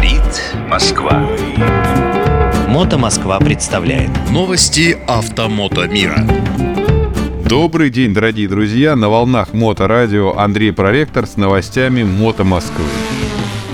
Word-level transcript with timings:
Говорит 0.00 0.42
Москва. 0.66 1.28
Мото 2.68 2.96
Москва 2.96 3.38
представляет 3.38 4.08
Новости 4.30 4.96
автомото 5.06 5.86
мира. 5.88 6.26
Добрый 7.44 7.90
день, 7.90 8.14
дорогие 8.14 8.48
друзья! 8.48 8.96
На 8.96 9.10
волнах 9.10 9.52
Моторадио 9.52 10.38
Андрей 10.38 10.72
Проректор 10.72 11.26
с 11.26 11.36
новостями 11.36 12.02
Мото 12.02 12.44
Москвы. 12.44 12.86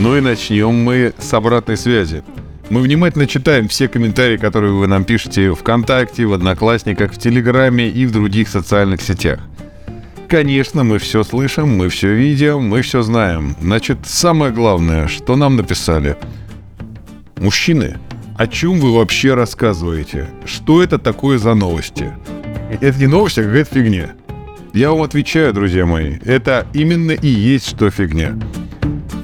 Ну 0.01 0.17
и 0.17 0.21
начнем 0.21 0.75
мы 0.75 1.15
с 1.17 1.33
обратной 1.33 1.77
связи. 1.77 2.25
Мы 2.71 2.81
внимательно 2.81 3.29
читаем 3.29 3.69
все 3.69 3.87
комментарии, 3.87 4.37
которые 4.37 4.73
вы 4.73 4.89
нам 4.89 5.05
пишете 5.05 5.55
ВКонтакте, 5.55 6.27
в 6.27 6.33
Одноклассниках, 6.33 7.13
в 7.13 7.19
Телеграме 7.19 7.89
и 7.89 8.05
в 8.05 8.11
других 8.11 8.49
социальных 8.49 9.01
сетях. 9.01 9.39
Конечно, 10.29 10.83
мы 10.83 10.99
все 10.99 11.23
слышим, 11.23 11.77
мы 11.77 11.89
все 11.89 12.13
видим, 12.13 12.63
мы 12.63 12.83
все 12.83 13.03
знаем. 13.03 13.55
Значит, 13.61 13.99
самое 14.05 14.53
главное, 14.53 15.07
что 15.07 15.37
нам 15.37 15.55
написали. 15.57 16.17
Мужчины, 17.37 17.99
о 18.37 18.49
чем 18.49 18.81
вы 18.81 18.93
вообще 18.93 19.35
рассказываете? 19.35 20.29
Что 20.45 20.83
это 20.83 20.99
такое 20.99 21.39
за 21.39 21.55
новости? 21.55 22.13
Это 22.81 22.99
не 22.99 23.07
новости, 23.07 23.39
а 23.39 23.45
какая-то 23.45 23.75
фигня. 23.75 24.15
Я 24.73 24.91
вам 24.91 25.03
отвечаю, 25.03 25.55
друзья 25.55 25.87
мои, 25.87 26.17
это 26.25 26.67
именно 26.75 27.13
и 27.13 27.29
есть 27.29 27.69
что 27.69 27.89
фигня. 27.91 28.37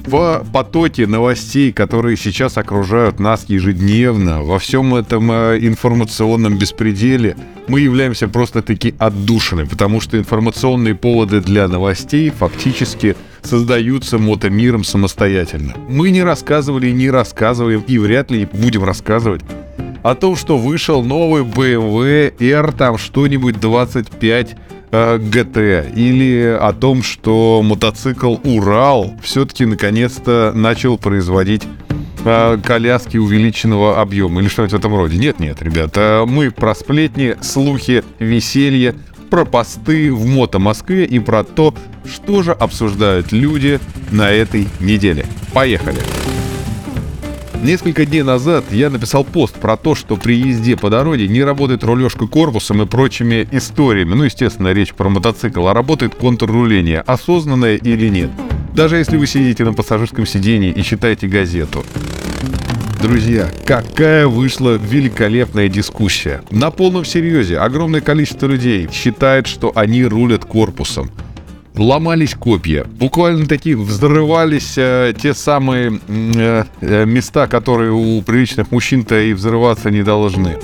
В 0.05 0.45
потоке 0.51 1.07
новостей, 1.07 1.71
которые 1.71 2.17
сейчас 2.17 2.57
окружают 2.57 3.19
нас 3.19 3.45
ежедневно, 3.47 4.43
во 4.43 4.59
всем 4.59 4.93
этом 4.95 5.31
э, 5.31 5.59
информационном 5.61 6.57
беспределе, 6.57 7.37
мы 7.67 7.79
являемся 7.79 8.27
просто-таки 8.27 8.93
отдушины, 8.99 9.65
потому 9.65 10.01
что 10.01 10.17
информационные 10.17 10.93
поводы 10.93 11.39
для 11.39 11.69
новостей 11.69 12.29
фактически 12.31 13.15
создаются 13.43 14.17
мотомиром 14.17 14.83
самостоятельно. 14.83 15.73
Мы 15.87 16.11
не 16.11 16.21
рассказывали, 16.21 16.91
не 16.91 17.09
рассказываем 17.09 17.83
и 17.87 17.97
вряд 17.97 18.29
ли 18.29 18.47
будем 18.51 18.83
рассказывать 18.83 19.41
о 20.03 20.15
том, 20.15 20.35
что 20.35 20.57
вышел 20.57 21.01
новый 21.01 21.43
BMW 21.43 22.33
R, 22.39 22.71
там 22.73 22.97
что-нибудь 22.97 23.59
25 23.59 24.55
э, 24.93 25.17
GT, 25.17 25.93
или 25.93 26.57
о 26.57 26.71
том, 26.71 27.03
что 27.03 27.61
мотоцикл 27.63 28.37
Урал 28.43 29.13
все-таки 29.21 29.65
наконец-то 29.65 30.53
начал 30.55 30.97
производить 30.97 31.63
э, 32.23 32.57
коляски 32.63 33.17
увеличенного 33.17 33.99
объема 33.99 34.41
или 34.41 34.47
что-нибудь 34.47 34.73
в 34.73 34.77
этом 34.77 34.95
роде. 34.95 35.17
Нет-нет, 35.17 35.61
ребята, 35.61 36.23
мы 36.25 36.51
про 36.51 36.75
сплетни, 36.75 37.35
слухи, 37.41 38.03
веселье, 38.19 38.95
про 39.29 39.45
посты 39.45 40.13
в 40.13 40.25
Мото 40.27 40.59
Москве 40.59 41.05
и 41.05 41.19
про 41.19 41.43
то, 41.43 41.73
что 42.05 42.43
же 42.43 42.51
обсуждают 42.51 43.31
люди 43.31 43.79
на 44.11 44.29
этой 44.29 44.67
неделе. 44.79 45.25
Поехали! 45.53 45.99
Несколько 47.63 48.05
дней 48.05 48.23
назад 48.23 48.65
я 48.71 48.89
написал 48.89 49.23
пост 49.23 49.55
про 49.55 49.77
то, 49.77 49.95
что 49.95 50.17
при 50.17 50.35
езде 50.35 50.75
по 50.75 50.89
дороге 50.89 51.29
не 51.29 51.41
работает 51.43 51.85
рулежка 51.85 52.27
корпусом 52.27 52.81
и 52.81 52.85
прочими 52.85 53.47
историями. 53.53 54.15
Ну, 54.15 54.25
естественно, 54.25 54.73
речь 54.73 54.93
про 54.93 55.07
мотоцикл, 55.07 55.65
а 55.67 55.73
работает 55.73 56.13
контрруление, 56.13 56.99
осознанное 56.99 57.77
или 57.77 58.09
нет. 58.09 58.31
Даже 58.75 58.97
если 58.97 59.15
вы 59.15 59.27
сидите 59.27 59.63
на 59.63 59.71
пассажирском 59.71 60.25
сидении 60.25 60.71
и 60.71 60.83
читаете 60.83 61.27
газету. 61.27 61.85
Друзья, 63.01 63.49
какая 63.65 64.27
вышла 64.27 64.77
великолепная 64.77 65.69
дискуссия. 65.69 66.41
На 66.51 66.69
полном 66.69 67.05
серьезе 67.05 67.59
огромное 67.59 68.01
количество 68.01 68.47
людей 68.47 68.89
считает, 68.91 69.47
что 69.47 69.71
они 69.73 70.03
рулят 70.03 70.43
корпусом 70.43 71.09
ломались 71.75 72.35
копья. 72.35 72.85
Буквально 72.99 73.45
такие 73.45 73.75
взрывались 73.75 74.73
э, 74.77 75.13
те 75.19 75.33
самые 75.33 75.99
э, 76.07 76.63
э, 76.81 77.05
места, 77.05 77.47
которые 77.47 77.91
у 77.91 78.21
приличных 78.21 78.71
мужчин-то 78.71 79.19
и 79.19 79.33
взрываться 79.33 79.89
не 79.91 80.03
должны. 80.03 80.57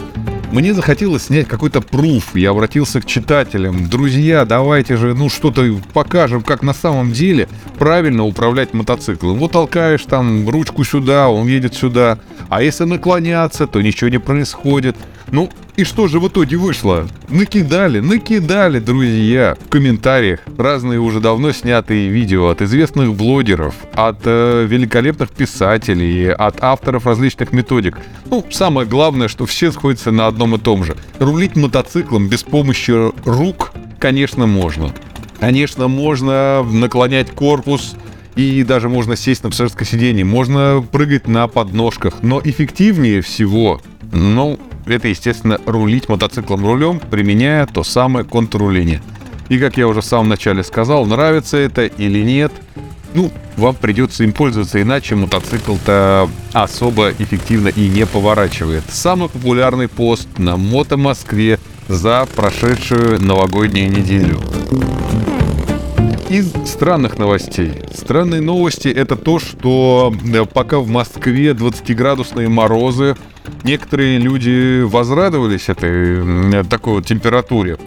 Мне 0.52 0.74
захотелось 0.74 1.26
снять 1.26 1.48
какой-то 1.48 1.80
пруф. 1.80 2.36
Я 2.36 2.52
обратился 2.52 3.02
к 3.02 3.06
читателям. 3.06 3.88
Друзья, 3.88 4.46
давайте 4.46 4.98
же, 4.98 5.14
ну, 5.14 5.30
что-то 5.30 5.64
покажем, 5.94 6.42
как 6.42 6.64
на 6.64 6.74
самом 6.74 7.12
деле 7.12 7.48
правильно 7.78 8.26
управлять 8.26 8.74
мотоциклом. 8.74 9.38
Вот 9.38 9.52
толкаешь 9.52 10.04
там 10.06 10.50
ручку 10.50 10.84
сюда, 10.84 11.30
он 11.30 11.48
едет 11.48 11.76
сюда. 11.76 12.18
А 12.50 12.64
если 12.64 12.86
наклоняться, 12.86 13.68
то 13.68 13.80
ничего 13.80 14.10
не 14.10 14.20
происходит. 14.20 14.96
Ну, 15.32 15.52
и 15.80 15.86
что 15.86 16.10
же 16.10 16.20
в 16.20 16.28
итоге 16.28 16.58
вышло? 16.58 17.08
Накидали, 17.30 18.02
накидали, 18.02 18.80
друзья, 18.80 19.56
в 19.66 19.70
комментариях 19.70 20.42
разные 20.58 21.00
уже 21.00 21.22
давно 21.22 21.54
снятые 21.54 22.10
видео 22.10 22.50
от 22.50 22.62
известных 22.62 23.14
блогеров, 23.14 23.76
от 23.94 24.20
э, 24.26 24.66
великолепных 24.68 25.30
писателей, 25.30 26.34
от 26.34 26.62
авторов 26.62 27.06
различных 27.06 27.54
методик. 27.54 27.98
Ну, 28.26 28.46
самое 28.52 28.86
главное, 28.86 29.30
что 29.30 29.46
все 29.46 29.72
сходятся 29.72 30.12
на 30.12 30.28
одном 30.28 30.56
и 30.56 30.60
том 30.60 30.84
же. 30.84 30.98
Рулить 31.18 31.56
мотоциклом 31.56 32.28
без 32.28 32.44
помощи 32.44 32.92
рук, 33.26 33.72
конечно, 34.00 34.48
можно. 34.48 34.94
Конечно, 35.40 35.88
можно 35.88 36.62
наклонять 36.62 37.32
корпус, 37.32 37.96
и 38.36 38.64
даже 38.64 38.90
можно 38.90 39.16
сесть 39.16 39.44
на 39.44 39.50
пассажирское 39.50 39.88
сиденье, 39.88 40.26
можно 40.26 40.86
прыгать 40.92 41.30
на 41.30 41.48
подножках, 41.48 42.16
но 42.22 42.42
эффективнее 42.44 43.22
всего, 43.22 43.82
ну, 44.12 44.60
это, 44.96 45.08
естественно, 45.08 45.60
рулить 45.66 46.10
мотоциклом 46.10 46.66
рулем, 46.66 47.00
применяя 47.00 47.66
то 47.66 47.84
самое 47.84 48.26
контрруление. 48.26 49.02
И, 49.50 49.58
как 49.58 49.78
я 49.78 49.88
уже 49.88 50.02
в 50.02 50.06
самом 50.06 50.30
начале 50.30 50.64
сказал, 50.64 51.06
нравится 51.06 51.58
это 51.58 51.86
или 51.86 52.24
нет, 52.24 52.52
ну, 53.14 53.32
вам 53.58 53.76
придется 53.76 54.24
им 54.24 54.34
пользоваться, 54.34 54.82
иначе 54.82 55.16
мотоцикл-то 55.16 56.30
особо 56.54 57.12
эффективно 57.12 57.70
и 57.70 57.88
не 57.90 58.06
поворачивает. 58.06 58.84
Самый 58.90 59.30
популярный 59.30 59.88
пост 59.88 60.28
на 60.38 60.58
Мото 60.58 60.98
Москве 60.98 61.60
за 61.88 62.28
прошедшую 62.36 63.22
новогоднюю 63.22 63.92
неделю. 63.92 64.40
Из 66.30 66.54
странных 66.68 67.18
новостей. 67.18 67.72
Странные 67.92 68.40
новости 68.40 68.88
это 68.88 69.16
то, 69.16 69.40
что 69.40 70.14
э, 70.32 70.46
пока 70.46 70.78
в 70.78 70.88
Москве 70.88 71.54
20-градусные 71.54 72.48
морозы, 72.48 73.16
некоторые 73.64 74.20
люди 74.20 74.84
возрадовались 74.84 75.70
этой 75.70 76.64
такой 76.66 76.94
вот 76.94 77.08
температуре 77.08 77.80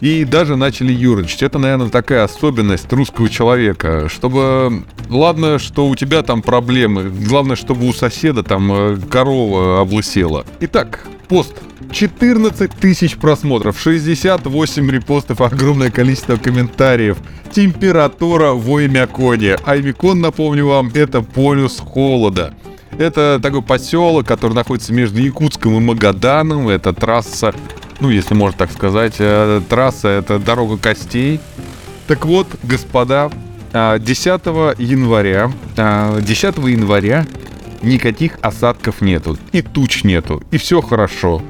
и 0.00 0.24
даже 0.24 0.56
начали 0.56 0.94
юрничать. 0.94 1.42
Это, 1.42 1.58
наверное, 1.58 1.90
такая 1.90 2.24
особенность 2.24 2.90
русского 2.90 3.28
человека, 3.28 4.08
чтобы... 4.08 4.82
Ладно, 5.10 5.58
что 5.58 5.86
у 5.86 5.94
тебя 5.94 6.22
там 6.22 6.40
проблемы, 6.40 7.10
главное, 7.10 7.56
чтобы 7.56 7.86
у 7.86 7.92
соседа 7.92 8.42
там 8.42 8.72
э, 8.72 8.96
корова 9.10 9.82
облысела. 9.82 10.46
Итак, 10.60 11.06
пост 11.28 11.52
14 11.92 12.70
тысяч 12.72 13.16
просмотров, 13.16 13.78
68 13.78 14.90
репостов, 14.90 15.40
огромное 15.40 15.90
количество 15.90 16.36
комментариев. 16.36 17.18
Температура 17.52 18.52
в 18.52 18.70
Оймяконе. 18.70 19.56
Аймикон, 19.64 20.20
напомню 20.20 20.66
вам, 20.66 20.90
это 20.94 21.20
полюс 21.22 21.80
холода. 21.80 22.54
Это 22.98 23.40
такой 23.42 23.62
поселок, 23.62 24.26
который 24.26 24.54
находится 24.54 24.92
между 24.92 25.20
Якутском 25.20 25.76
и 25.76 25.80
Магаданом. 25.80 26.68
Это 26.68 26.92
трасса, 26.92 27.54
ну, 28.00 28.10
если 28.10 28.34
можно 28.34 28.58
так 28.58 28.72
сказать, 28.72 29.16
э, 29.18 29.60
трасса, 29.68 30.08
это 30.08 30.38
дорога 30.38 30.76
костей. 30.76 31.40
Так 32.06 32.26
вот, 32.26 32.46
господа, 32.62 33.30
10 33.72 34.40
а, 34.46 34.74
января, 34.78 35.52
10 35.76 35.76
а, 35.76 36.68
января 36.68 37.26
никаких 37.82 38.38
осадков 38.42 39.00
нету, 39.00 39.38
и 39.52 39.62
туч 39.62 40.04
нету, 40.04 40.42
и 40.50 40.58
все 40.58 40.80
хорошо. 40.80 41.40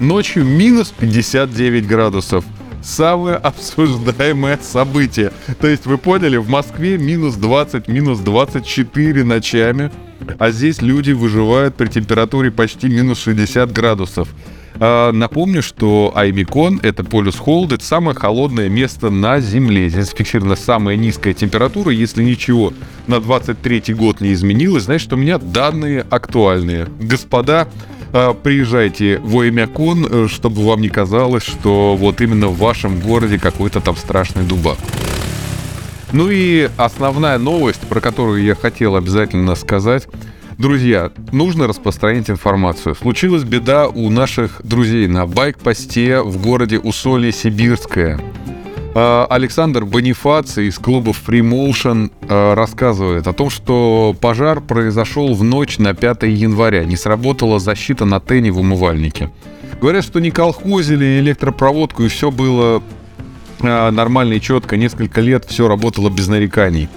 Ночью 0.00 0.44
минус 0.44 0.92
59 0.98 1.86
градусов. 1.86 2.44
Самое 2.82 3.36
обсуждаемое 3.36 4.58
событие. 4.62 5.32
То 5.58 5.66
есть 5.66 5.86
вы 5.86 5.96
поняли, 5.96 6.36
в 6.36 6.50
Москве 6.50 6.98
минус 6.98 7.36
20, 7.36 7.88
минус 7.88 8.18
24 8.18 9.24
ночами, 9.24 9.90
а 10.38 10.50
здесь 10.50 10.82
люди 10.82 11.12
выживают 11.12 11.76
при 11.76 11.86
температуре 11.86 12.50
почти 12.50 12.88
минус 12.88 13.20
60 13.22 13.72
градусов. 13.72 14.28
А, 14.78 15.12
напомню, 15.12 15.62
что 15.62 16.12
Аймикон, 16.14 16.78
это 16.82 17.02
полюс 17.02 17.36
холода, 17.36 17.76
это 17.76 17.84
самое 17.84 18.14
холодное 18.14 18.68
место 18.68 19.08
на 19.08 19.40
Земле. 19.40 19.88
Здесь 19.88 20.10
зафиксирована 20.10 20.56
самая 20.56 20.96
низкая 20.96 21.32
температура. 21.32 21.90
Если 21.90 22.22
ничего 22.22 22.74
на 23.06 23.20
23 23.20 23.94
год 23.94 24.20
не 24.20 24.34
изменилось, 24.34 24.84
значит, 24.84 25.10
у 25.14 25.16
меня 25.16 25.38
данные 25.38 26.04
актуальные. 26.10 26.88
Господа, 27.00 27.68
приезжайте 28.42 29.18
в 29.18 29.36
Оймякон, 29.36 30.06
э, 30.08 30.28
чтобы 30.28 30.64
вам 30.64 30.80
не 30.80 30.88
казалось, 30.88 31.42
что 31.42 31.96
вот 31.96 32.20
именно 32.20 32.48
в 32.48 32.58
вашем 32.58 33.00
городе 33.00 33.38
какой-то 33.38 33.80
там 33.80 33.96
страшный 33.96 34.44
дубак. 34.44 34.78
Ну 36.12 36.28
и 36.30 36.70
основная 36.76 37.38
новость, 37.38 37.80
про 37.88 38.00
которую 38.00 38.42
я 38.42 38.54
хотел 38.54 38.96
обязательно 38.96 39.54
сказать– 39.54 40.06
Друзья, 40.58 41.12
нужно 41.32 41.66
распространить 41.66 42.30
информацию. 42.30 42.94
Случилась 42.94 43.44
беда 43.44 43.88
у 43.88 44.08
наших 44.08 44.62
друзей 44.64 45.06
на 45.06 45.26
байк-посте 45.26 46.22
в 46.22 46.40
городе 46.40 46.78
Усолье-Сибирское. 46.78 48.18
А, 48.18 48.35
Александр 48.98 49.84
Бонифаций 49.84 50.68
из 50.68 50.78
клуба 50.78 51.10
Free 51.10 51.42
Motion 51.42 52.10
а, 52.30 52.54
рассказывает 52.54 53.26
о 53.26 53.34
том, 53.34 53.50
что 53.50 54.16
пожар 54.18 54.62
произошел 54.62 55.34
в 55.34 55.44
ночь 55.44 55.76
на 55.76 55.92
5 55.92 56.22
января. 56.22 56.82
Не 56.86 56.96
сработала 56.96 57.58
защита 57.58 58.06
на 58.06 58.20
тене 58.20 58.50
в 58.50 58.58
умывальнике. 58.58 59.30
Говорят, 59.82 60.02
что 60.02 60.18
не 60.18 60.30
колхозили 60.30 61.20
электропроводку, 61.20 62.04
и 62.04 62.08
все 62.08 62.30
было 62.30 62.82
а, 63.60 63.90
нормально 63.90 64.34
и 64.34 64.40
четко. 64.40 64.78
Несколько 64.78 65.20
лет 65.20 65.44
все 65.44 65.68
работало 65.68 66.08
без 66.08 66.28
нареканий. 66.28 66.88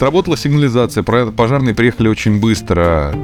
Сработала 0.00 0.38
сигнализация, 0.38 1.02
пожарные 1.02 1.74
приехали 1.74 2.08
очень 2.08 2.40
быстро. 2.40 3.14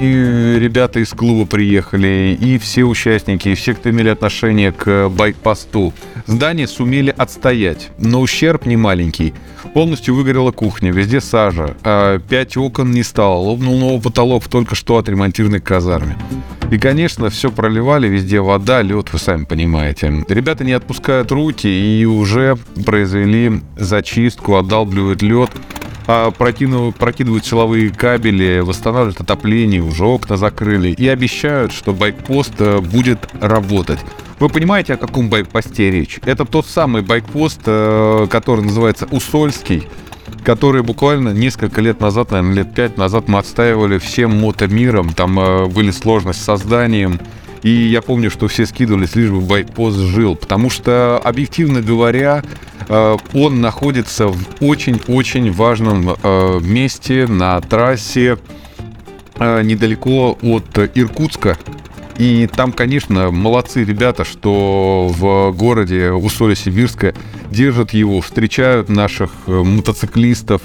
И 0.00 0.56
ребята 0.58 0.98
из 0.98 1.10
клуба 1.10 1.46
приехали, 1.46 2.36
и 2.40 2.58
все 2.58 2.82
участники, 2.82 3.50
и 3.50 3.54
все, 3.54 3.74
кто 3.74 3.90
имели 3.90 4.08
отношение 4.08 4.72
к 4.72 5.08
байк-посту. 5.08 5.94
Здание 6.26 6.66
сумели 6.66 7.14
отстоять, 7.16 7.92
но 8.00 8.20
ущерб 8.20 8.66
не 8.66 8.76
маленький. 8.76 9.34
Полностью 9.72 10.16
выгорела 10.16 10.50
кухня, 10.50 10.90
везде 10.90 11.20
сажа, 11.20 11.76
а 11.84 12.18
пять 12.18 12.56
окон 12.56 12.90
не 12.90 13.04
стало, 13.04 13.36
лопнул 13.36 13.78
новый 13.78 14.02
потолок 14.02 14.48
только 14.48 14.74
что 14.74 14.98
отремонтированной 14.98 15.60
казарме. 15.60 16.18
И, 16.72 16.78
конечно, 16.78 17.30
все 17.30 17.52
проливали, 17.52 18.08
везде 18.08 18.40
вода, 18.40 18.82
лед, 18.82 19.12
вы 19.12 19.20
сами 19.20 19.44
понимаете. 19.44 20.24
Ребята 20.28 20.64
не 20.64 20.72
отпускают 20.72 21.30
руки 21.30 21.68
и 21.68 22.04
уже 22.04 22.56
произвели 22.84 23.60
зачистку, 23.76 24.56
отдалбливают 24.56 25.22
лед, 25.22 25.50
а 26.06 26.30
прокидывают, 26.30 27.44
силовые 27.44 27.90
кабели, 27.90 28.60
восстанавливают 28.60 29.20
отопление, 29.20 29.82
уже 29.82 30.04
окна 30.04 30.36
закрыли 30.36 30.90
и 30.90 31.08
обещают, 31.08 31.72
что 31.72 31.92
байкпост 31.92 32.54
э, 32.58 32.80
будет 32.80 33.28
работать. 33.40 33.98
Вы 34.38 34.48
понимаете, 34.48 34.94
о 34.94 34.96
каком 34.96 35.28
байкпосте 35.28 35.90
речь? 35.90 36.20
Это 36.24 36.44
тот 36.44 36.66
самый 36.66 37.02
байкпост, 37.02 37.62
э, 37.66 38.26
который 38.30 38.62
называется 38.62 39.08
Усольский, 39.10 39.88
который 40.44 40.82
буквально 40.82 41.30
несколько 41.30 41.80
лет 41.80 42.00
назад, 42.00 42.30
наверное, 42.30 42.54
лет 42.54 42.74
пять 42.74 42.96
назад 42.96 43.28
мы 43.28 43.38
отстаивали 43.38 43.98
всем 43.98 44.38
мотомиром. 44.40 45.12
Там 45.12 45.38
э, 45.40 45.66
были 45.66 45.90
сложности 45.90 46.42
с 46.42 46.44
созданием. 46.44 47.18
И 47.66 47.88
я 47.88 48.00
помню, 48.00 48.30
что 48.30 48.48
все 48.48 48.64
скидывались, 48.64 49.16
лишь 49.16 49.30
бы 49.30 49.40
байкпост 49.40 49.98
жил. 49.98 50.36
Потому 50.36 50.70
что, 50.70 51.20
объективно 51.22 51.82
говоря, 51.82 52.42
Э, 52.88 53.16
он 53.34 53.60
находится 53.60 54.28
в 54.28 54.38
очень-очень 54.60 55.50
важном 55.52 56.10
э, 56.10 56.60
месте 56.60 57.26
на 57.26 57.60
трассе 57.60 58.38
э, 59.38 59.62
недалеко 59.62 60.38
от 60.42 60.78
Иркутска. 60.94 61.58
И 62.18 62.46
там, 62.46 62.72
конечно, 62.72 63.30
молодцы 63.30 63.84
ребята, 63.84 64.24
что 64.24 65.08
в 65.10 65.52
городе 65.52 66.12
Усолье-Сибирское 66.12 67.14
держат 67.50 67.92
его, 67.92 68.22
встречают 68.22 68.88
наших 68.88 69.30
мотоциклистов, 69.46 70.62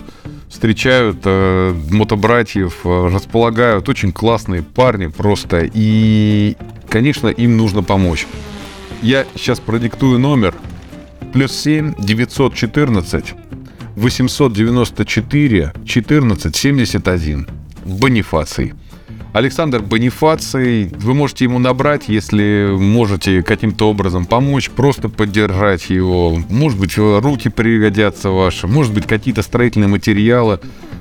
встречают 0.47 1.17
э, 1.25 1.75
мотобратьев, 1.89 2.85
располагают. 2.85 3.89
Очень 3.89 4.13
классные 4.13 4.63
парни 4.63 5.07
просто. 5.07 5.69
И, 5.73 6.55
конечно, 6.91 7.29
им 7.29 7.57
нужно 7.57 7.81
помочь. 7.81 8.27
Я 9.01 9.25
сейчас 9.35 9.59
продиктую 9.59 10.19
номер 10.19 10.53
плюс 11.33 11.53
7 11.53 11.95
914 11.97 13.33
894 13.95 15.73
14 15.85 16.55
71. 16.55 17.47
Бонифаций. 17.85 18.73
Александр 19.33 19.81
Бонифаций, 19.81 20.91
вы 20.99 21.13
можете 21.13 21.45
ему 21.45 21.57
набрать, 21.57 22.09
если 22.09 22.75
можете 22.77 23.41
каким-то 23.43 23.89
образом 23.89 24.25
помочь, 24.25 24.69
просто 24.69 25.07
поддержать 25.07 25.89
его. 25.89 26.37
Может 26.49 26.77
быть, 26.77 26.97
руки 26.97 27.47
пригодятся 27.47 28.29
ваши, 28.29 28.67
может 28.67 28.93
быть, 28.93 29.07
какие-то 29.07 29.41
строительные 29.41 29.87
материалы. 29.87 30.59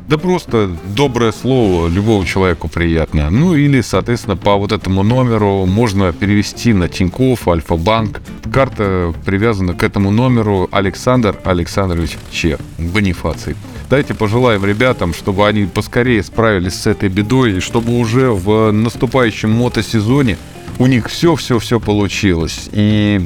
Да 0.09 0.17
просто 0.17 0.71
доброе 0.97 1.33
слово 1.33 1.89
любому 1.89 2.25
человеку 2.25 2.69
приятно. 2.69 3.31
Ну 3.31 3.55
или, 3.55 3.81
соответственно, 3.81 4.37
по 4.37 4.57
вот 4.57 4.71
этому 4.73 5.03
номеру 5.03 5.67
можно 5.67 6.13
перевести 6.13 6.73
на 6.73 6.89
Тинькофф, 6.89 7.49
Альфа-банк. 7.49 8.21
Карта 8.53 9.13
привязана 9.25 9.75
к 9.75 9.83
этому 9.83 10.11
номеру 10.11 10.69
Александр 10.71 11.37
Александрович 11.45 12.17
Че. 12.31 12.59
Бонифаций. 12.79 13.57
Дайте 13.91 14.15
пожелаем 14.15 14.65
ребятам, 14.65 15.13
чтобы 15.13 15.49
они 15.49 15.65
поскорее 15.65 16.23
справились 16.23 16.75
с 16.75 16.87
этой 16.87 17.09
бедой, 17.09 17.57
и 17.57 17.61
чтобы 17.61 17.99
уже 17.99 18.31
в 18.31 18.71
наступающем 18.71 19.51
мотосезоне 19.51 20.39
у 20.79 20.87
них 20.87 21.09
все-все-все 21.09 21.81
получилось. 21.81 22.69
И 22.71 23.21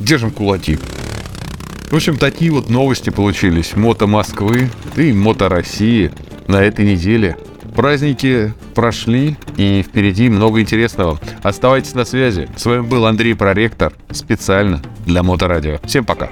держим 0.00 0.32
кулаки. 0.32 0.80
В 1.90 1.94
общем, 1.94 2.16
такие 2.16 2.50
вот 2.50 2.68
новости 2.68 3.10
получились. 3.10 3.76
Мото 3.76 4.08
Москвы 4.08 4.68
и 4.96 5.12
Мото 5.12 5.48
России 5.48 6.10
на 6.48 6.56
этой 6.56 6.84
неделе. 6.84 7.36
Праздники 7.76 8.52
прошли, 8.74 9.36
и 9.56 9.84
впереди 9.86 10.28
много 10.28 10.60
интересного. 10.60 11.20
Оставайтесь 11.44 11.94
на 11.94 12.04
связи. 12.04 12.48
С 12.56 12.66
вами 12.66 12.80
был 12.80 13.06
Андрей 13.06 13.34
Проректор, 13.34 13.92
специально 14.10 14.82
для 15.06 15.22
Моторадио. 15.22 15.78
Всем 15.84 16.04
пока. 16.04 16.30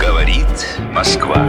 Говорит 0.00 0.48
Москва. 0.92 1.48